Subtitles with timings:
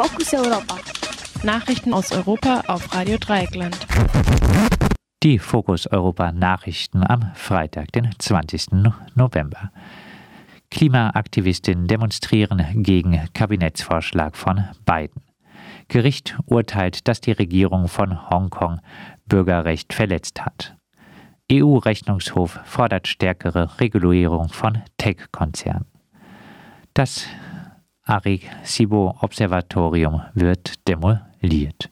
[0.00, 0.76] Fokus Europa.
[1.42, 3.76] Nachrichten aus Europa auf Radio Dreieckland.
[5.24, 8.84] Die Fokus Europa Nachrichten am Freitag, den 20.
[9.16, 9.72] November.
[10.70, 15.20] Klimaaktivistinnen demonstrieren gegen Kabinettsvorschlag von Biden.
[15.88, 18.80] Gericht urteilt, dass die Regierung von Hongkong
[19.26, 20.76] Bürgerrecht verletzt hat.
[21.50, 25.86] EU-Rechnungshof fordert stärkere Regulierung von Tech-Konzernen.
[26.94, 27.26] Das
[28.08, 31.90] Arecibo-Observatorium wird demoliert.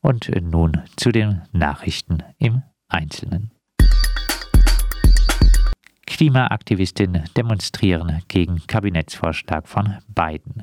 [0.00, 3.50] Und nun zu den Nachrichten im Einzelnen.
[6.06, 10.62] Klimaaktivistinnen demonstrieren gegen Kabinettsvorschlag von Biden.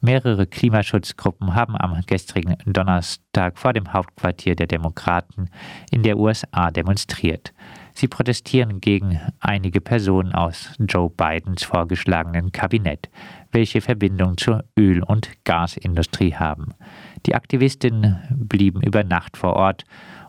[0.00, 5.50] Mehrere Klimaschutzgruppen haben am gestrigen Donnerstag vor dem Hauptquartier der Demokraten
[5.90, 7.52] in der USA demonstriert.
[7.96, 13.08] Sie protestieren gegen einige Personen aus Joe Bidens vorgeschlagenen Kabinett,
[13.52, 16.74] welche Verbindung zur Öl- und Gasindustrie haben.
[17.24, 19.84] Die Aktivistinnen blieben über Nacht vor Ort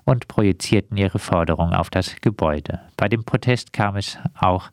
[0.05, 2.79] und projizierten ihre Forderung auf das Gebäude.
[2.95, 4.69] Bei dem Protest kam es auch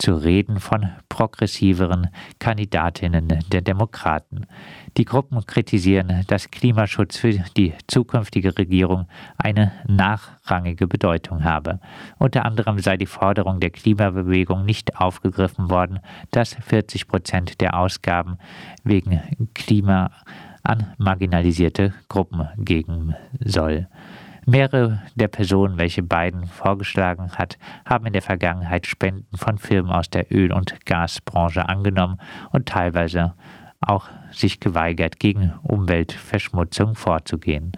[0.00, 4.46] zu Reden von progressiveren Kandidatinnen der Demokraten.
[4.96, 11.80] Die Gruppen kritisieren, dass Klimaschutz für die zukünftige Regierung eine nachrangige Bedeutung habe.
[12.18, 18.38] Unter anderem sei die Forderung der Klimabewegung nicht aufgegriffen worden, dass 40 Prozent der Ausgaben
[18.82, 19.20] wegen
[19.54, 20.10] Klima
[20.62, 23.86] an marginalisierte Gruppen gehen soll.
[24.50, 30.10] Mehrere der Personen, welche Biden vorgeschlagen hat, haben in der Vergangenheit Spenden von Firmen aus
[30.10, 32.18] der Öl- und Gasbranche angenommen
[32.50, 33.34] und teilweise
[33.80, 37.72] auch sich geweigert, gegen Umweltverschmutzung vorzugehen.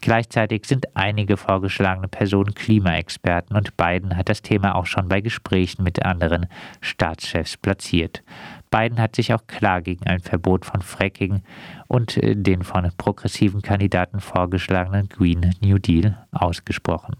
[0.00, 5.84] Gleichzeitig sind einige vorgeschlagene Personen Klimaexperten und Biden hat das Thema auch schon bei Gesprächen
[5.84, 6.46] mit anderen
[6.80, 8.24] Staatschefs platziert.
[8.70, 11.42] Biden hat sich auch klar gegen ein Verbot von Fracking
[11.88, 17.16] und äh, den von progressiven Kandidaten vorgeschlagenen Green New Deal ausgesprochen.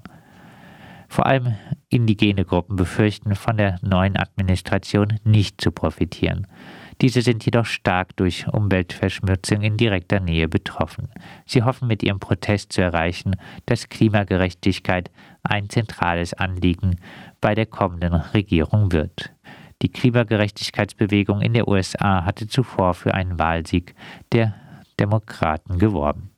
[1.08, 1.54] Vor allem
[1.88, 6.46] indigene Gruppen befürchten, von der neuen Administration nicht zu profitieren.
[7.00, 11.08] Diese sind jedoch stark durch Umweltverschmutzung in direkter Nähe betroffen.
[11.44, 15.10] Sie hoffen mit ihrem Protest zu erreichen, dass Klimagerechtigkeit
[15.42, 16.96] ein zentrales Anliegen
[17.40, 19.30] bei der kommenden Regierung wird.
[19.82, 23.94] Die Klimagerechtigkeitsbewegung in der USA hatte zuvor für einen Wahlsieg
[24.32, 24.54] der
[24.98, 26.30] Demokraten geworben.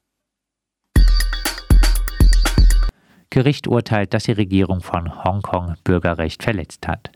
[3.31, 7.11] Gericht urteilt, dass die Regierung von Hongkong Bürgerrecht verletzt hat.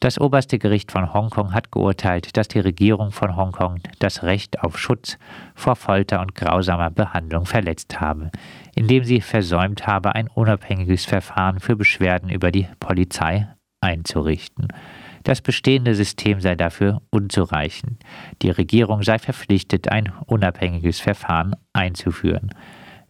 [0.00, 4.78] Das oberste Gericht von Hongkong hat geurteilt, dass die Regierung von Hongkong das Recht auf
[4.78, 5.18] Schutz
[5.54, 8.30] vor Folter und grausamer Behandlung verletzt habe,
[8.74, 13.46] indem sie versäumt habe, ein unabhängiges Verfahren für Beschwerden über die Polizei
[13.80, 14.68] einzurichten.
[15.22, 18.02] Das bestehende System sei dafür unzureichend.
[18.42, 22.50] Die Regierung sei verpflichtet, ein unabhängiges Verfahren einzuführen.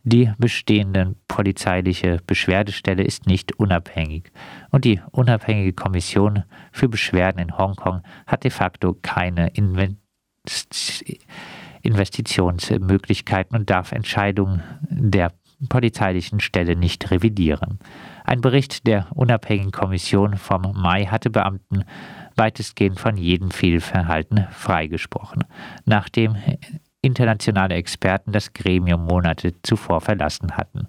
[0.05, 4.33] Die bestehende polizeiliche Beschwerdestelle ist nicht unabhängig
[4.71, 6.43] und die unabhängige Kommission
[6.73, 9.53] für Beschwerden in Hongkong hat de facto keine
[11.83, 15.33] Investitionsmöglichkeiten und darf Entscheidungen der
[15.69, 17.79] polizeilichen Stelle nicht revidieren.
[18.25, 21.85] Ein Bericht der unabhängigen Kommission vom Mai hatte Beamten
[22.37, 25.45] weitestgehend von jedem Fehlverhalten freigesprochen,
[25.85, 26.37] nachdem
[27.03, 30.87] internationale Experten das Gremium Monate zuvor verlassen hatten.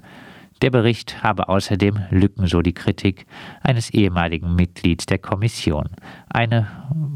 [0.63, 3.25] Der Bericht habe außerdem Lücken, so die Kritik
[3.59, 5.89] eines ehemaligen Mitglieds der Kommission.
[6.29, 6.67] Eine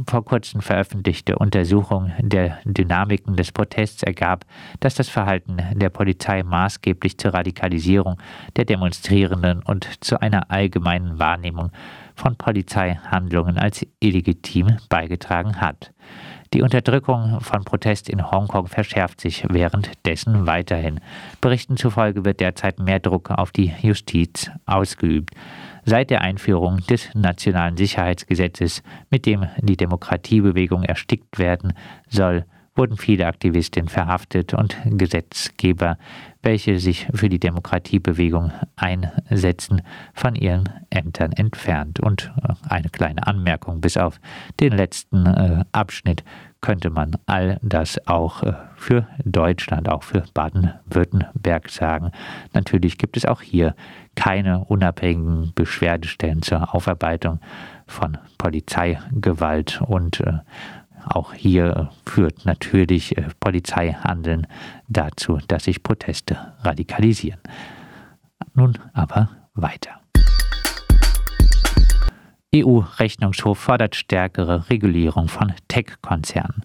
[0.05, 4.43] vor kurzem veröffentlichte Untersuchung der Dynamiken des Protests ergab,
[4.81, 8.17] dass das Verhalten der Polizei maßgeblich zur Radikalisierung
[8.57, 11.71] der Demonstrierenden und zu einer allgemeinen Wahrnehmung
[12.17, 15.93] von Polizeihandlungen als illegitim beigetragen hat.
[16.53, 20.99] Die Unterdrückung von Protest in Hongkong verschärft sich währenddessen weiterhin.
[21.41, 25.31] Berichten zufolge wird derzeit mehr Druck auf die Justiz ausgeübt.
[25.83, 31.73] Seit der Einführung des nationalen Sicherheitsgesetzes, mit dem die Demokratiebewegung erstickt werden
[32.07, 32.45] soll,
[32.77, 35.97] wurden viele Aktivistinnen verhaftet und Gesetzgeber,
[36.43, 39.81] welche sich für die Demokratiebewegung einsetzen,
[40.13, 41.99] von ihren Ämtern entfernt.
[41.99, 44.19] Und äh, eine kleine Anmerkung, bis auf
[44.59, 46.23] den letzten äh, Abschnitt
[46.61, 52.11] könnte man all das auch äh, für Deutschland, auch für Baden-Württemberg sagen.
[52.53, 53.75] Natürlich gibt es auch hier
[54.15, 57.39] keine unabhängigen Beschwerdestellen zur Aufarbeitung
[57.85, 60.39] von Polizeigewalt und äh,
[61.15, 64.47] auch hier führt natürlich äh, Polizeihandeln
[64.87, 67.39] dazu, dass sich Proteste radikalisieren.
[68.53, 70.01] Nun aber weiter.
[72.55, 76.63] EU-Rechnungshof fordert stärkere Regulierung von Tech-Konzernen.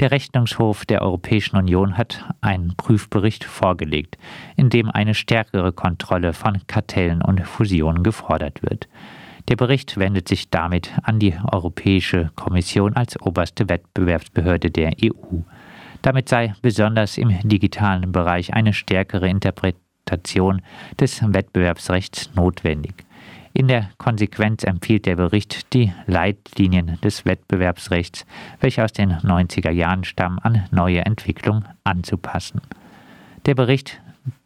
[0.00, 4.16] Der Rechnungshof der Europäischen Union hat einen Prüfbericht vorgelegt,
[4.56, 8.88] in dem eine stärkere Kontrolle von Kartellen und Fusionen gefordert wird.
[9.48, 15.38] Der Bericht wendet sich damit an die Europäische Kommission als oberste Wettbewerbsbehörde der EU.
[16.02, 20.62] Damit sei besonders im digitalen Bereich eine stärkere Interpretation
[20.98, 22.94] des Wettbewerbsrechts notwendig.
[23.52, 28.24] In der Konsequenz empfiehlt der Bericht, die Leitlinien des Wettbewerbsrechts,
[28.60, 32.60] welche aus den 90er Jahren stammen, an neue Entwicklungen anzupassen.
[33.46, 34.00] Der Bericht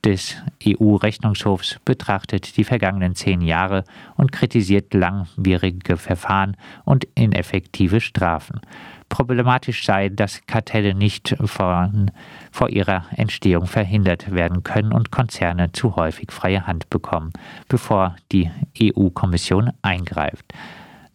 [0.04, 0.36] des
[0.66, 3.84] EU-Rechnungshofs betrachtet die vergangenen zehn Jahre
[4.16, 8.60] und kritisiert langwierige Verfahren und ineffektive Strafen.
[9.08, 12.10] Problematisch sei, dass Kartelle nicht von,
[12.50, 17.32] vor ihrer Entstehung verhindert werden können und Konzerne zu häufig freie Hand bekommen,
[17.68, 18.50] bevor die
[18.80, 20.52] EU-Kommission eingreift.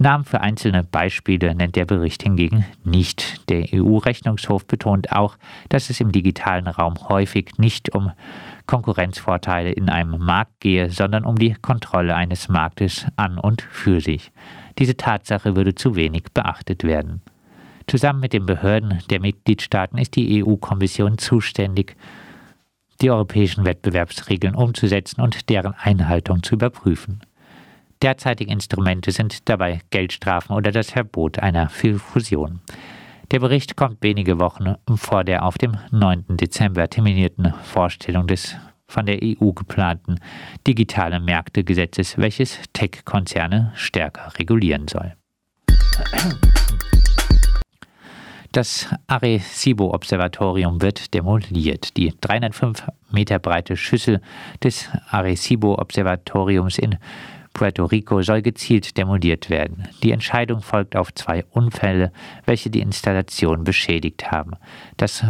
[0.01, 3.49] Namen für einzelne Beispiele nennt der Bericht hingegen nicht.
[3.49, 5.35] Der EU-Rechnungshof betont auch,
[5.67, 8.13] dass es im digitalen Raum häufig nicht um
[8.69, 14.31] Konkurrenzvorteile in einem Markt gehe, sondern um die Kontrolle eines Marktes an und für sich.
[14.77, 17.23] Diese Tatsache würde zu wenig beachtet werden.
[17.87, 21.95] Zusammen mit den Behörden der Mitgliedstaaten ist die EU-Kommission zuständig,
[23.01, 27.21] die europäischen Wettbewerbsregeln umzusetzen und deren Einhaltung zu überprüfen.
[28.03, 32.59] Derzeitige Instrumente sind dabei Geldstrafen oder das Verbot einer Fusion.
[33.31, 36.25] Der Bericht kommt wenige Wochen vor der auf dem 9.
[36.29, 38.55] Dezember terminierten Vorstellung des
[38.87, 40.19] von der EU geplanten
[40.65, 45.13] digitalen Märktegesetzes, welches Tech-Konzerne stärker regulieren soll.
[48.51, 51.95] Das Arecibo-Observatorium wird demoliert.
[51.97, 54.21] Die 305 Meter breite Schüssel
[54.63, 56.97] des Arecibo-Observatoriums in
[57.59, 59.89] Puerto Rico soll gezielt demoliert werden.
[60.01, 62.13] Die Entscheidung folgt auf zwei Unfälle,
[62.45, 64.53] welche die Installation beschädigt haben.
[64.95, 65.25] Das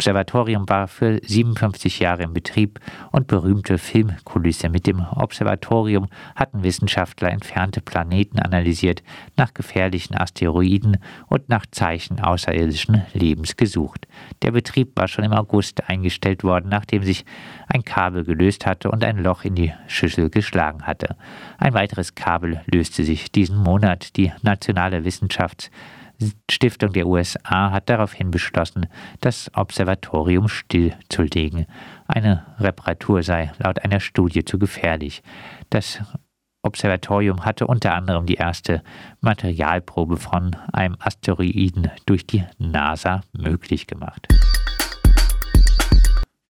[0.00, 2.80] Observatorium war für 57 Jahre in Betrieb
[3.12, 4.68] und berühmte Filmkulisse.
[4.68, 9.04] Mit dem Observatorium hatten Wissenschaftler entfernte Planeten analysiert,
[9.36, 10.96] nach gefährlichen Asteroiden
[11.28, 14.08] und nach Zeichen außerirdischen Lebens gesucht.
[14.42, 17.24] Der Betrieb war schon im August eingestellt worden, nachdem sich
[17.68, 21.14] ein Kabel gelöst hatte und ein Loch in die Schüssel geschlagen hatte.
[21.56, 24.16] Ein weiteres Kabel löste sich diesen Monat.
[24.16, 25.70] Die nationale Wissenschafts-
[26.50, 28.86] Stiftung der USA hat daraufhin beschlossen,
[29.20, 31.66] das Observatorium stillzulegen.
[32.06, 35.22] Eine Reparatur sei laut einer Studie zu gefährlich.
[35.70, 36.00] Das
[36.62, 38.82] Observatorium hatte unter anderem die erste
[39.20, 44.28] Materialprobe von einem Asteroiden durch die NASA möglich gemacht.